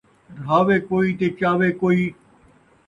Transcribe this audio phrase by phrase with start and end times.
[0.37, 2.03] رہاوے کئی تے چاوے کئی